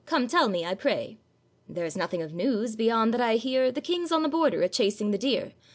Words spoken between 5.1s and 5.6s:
the deer.